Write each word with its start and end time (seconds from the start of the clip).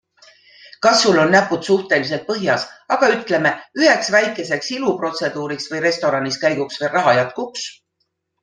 Kas 0.85 1.01
sul 1.03 1.19
on 1.23 1.29
näpud 1.35 1.67
suhteliselt 1.67 2.25
põhjas, 2.29 2.65
aga 2.97 3.09
ütleme, 3.17 3.51
üheks 3.83 4.11
väikeseks 4.17 4.73
iluprotseduuriks 4.79 5.71
või 5.75 5.85
restoraniskäiguks 5.89 6.83
veel 6.85 6.95
raha 6.99 7.17
jätkuks? 7.23 7.71